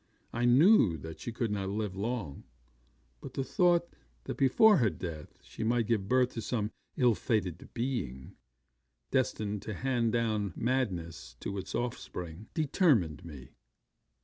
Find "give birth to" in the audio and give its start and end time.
5.85-6.41